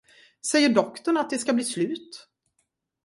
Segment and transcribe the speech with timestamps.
[0.51, 2.27] Säger doktorn, att det ska bli slut?